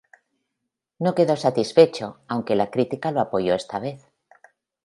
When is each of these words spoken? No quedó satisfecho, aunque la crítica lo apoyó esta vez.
No 0.97 1.13
quedó 1.13 1.35
satisfecho, 1.37 2.21
aunque 2.27 2.55
la 2.55 2.71
crítica 2.71 3.11
lo 3.11 3.21
apoyó 3.21 3.53
esta 3.53 3.77
vez. 3.77 4.03